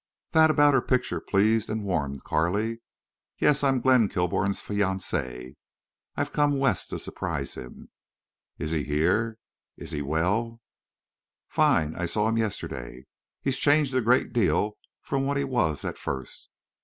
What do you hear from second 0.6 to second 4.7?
her picture pleased and warmed Carley. "Yes, I'm Glenn Kilbourne's